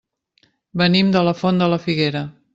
Venim 0.83 1.13
de 1.17 1.23
la 1.29 1.35
Font 1.43 1.63
de 1.65 1.69
la 1.75 1.81
Figuera. 1.87 2.27